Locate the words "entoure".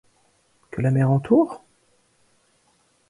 1.11-1.61